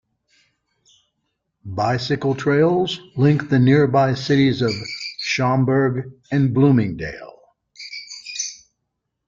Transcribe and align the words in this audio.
Bicycle 1.63 2.33
trails 2.33 2.99
link 3.15 3.49
the 3.49 3.59
nearby 3.59 4.15
cities 4.15 4.63
of 4.63 4.71
Schaumburg 5.19 6.11
and 6.31 6.55
Bloomingdale. 6.55 7.39